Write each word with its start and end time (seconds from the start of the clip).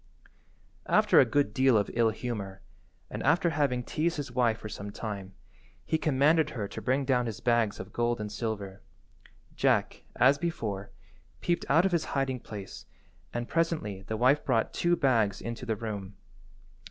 After 0.87 1.19
a 1.19 1.25
good 1.29 1.53
deal 1.53 1.77
of 1.77 1.91
ill–humour, 1.93 2.63
and 3.11 3.21
after 3.21 3.51
having 3.51 3.83
teased 3.83 4.17
his 4.17 4.31
wife 4.31 4.57
for 4.57 4.67
some 4.67 4.89
time, 4.89 5.35
he 5.85 5.99
commanded 5.99 6.49
her 6.49 6.67
to 6.69 6.81
bring 6.81 7.05
down 7.05 7.27
his 7.27 7.39
bags 7.39 7.79
of 7.79 7.93
gold 7.93 8.19
and 8.19 8.31
silver. 8.31 8.81
Jack, 9.55 10.03
as 10.15 10.39
before, 10.39 10.89
peeped 11.39 11.67
out 11.69 11.85
of 11.85 11.91
his 11.91 12.05
hiding 12.17 12.39
place, 12.39 12.87
and 13.31 13.47
presently 13.47 14.01
the 14.01 14.17
wife 14.17 14.43
brought 14.43 14.73
two 14.73 14.95
bags 14.95 15.39
into 15.39 15.67
the 15.67 15.75
room. 15.75 16.15